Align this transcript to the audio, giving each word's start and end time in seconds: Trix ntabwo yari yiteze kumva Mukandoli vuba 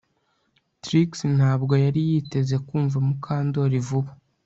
Trix 0.83 1.11
ntabwo 1.37 1.73
yari 1.85 2.01
yiteze 2.09 2.55
kumva 2.67 2.97
Mukandoli 3.07 3.79
vuba 3.87 4.11